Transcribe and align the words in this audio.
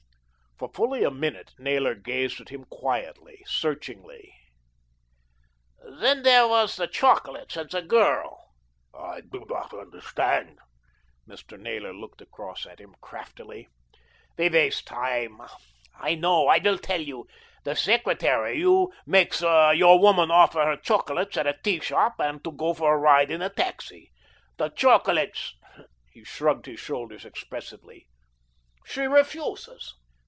For 0.57 0.69
fully 0.75 1.03
a 1.03 1.09
minute 1.09 1.53
Naylor 1.57 1.95
gazed 1.95 2.39
at 2.39 2.49
him 2.49 2.65
quietly, 2.65 3.41
searchingly. 3.47 4.31
"There 5.79 6.47
was 6.47 6.75
then 6.75 6.85
the 6.85 6.93
chocolates 6.93 7.57
and 7.57 7.67
the 7.71 7.81
girl." 7.81 8.51
"I 8.93 9.21
do 9.21 9.43
not 9.49 9.73
understand." 9.73 10.59
Mr. 11.27 11.59
Naylor 11.59 11.95
looked 11.95 12.21
across 12.21 12.67
at 12.67 12.77
him 12.77 12.93
craftily. 13.01 13.69
"We 14.37 14.49
waste 14.49 14.85
time, 14.85 15.41
I 15.99 16.13
know. 16.13 16.45
I 16.47 16.59
will 16.59 16.77
tell 16.77 17.01
you. 17.01 17.25
The 17.63 17.75
secretary, 17.75 18.59
you 18.59 18.93
make 19.07 19.33
your 19.41 19.99
woman 19.99 20.29
offer 20.29 20.63
her 20.63 20.77
chocolates 20.77 21.37
at 21.37 21.47
a 21.47 21.57
tea 21.63 21.79
shop, 21.79 22.19
and 22.19 22.43
to 22.43 22.51
go 22.51 22.75
for 22.75 22.93
a 22.93 22.99
ride 22.99 23.31
in 23.31 23.41
a 23.41 23.49
taxi. 23.49 24.11
The 24.57 24.69
chocolates" 24.69 25.55
He 26.13 26.23
shrugged 26.23 26.67
his 26.67 26.79
shoulders 26.79 27.25
expressively. 27.25 28.05
"She 28.85 29.07
refuses. 29.07 29.95